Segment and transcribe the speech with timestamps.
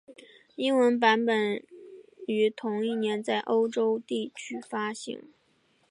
[0.55, 1.61] 英文版本
[2.25, 5.27] 于同一年在欧洲地区发行。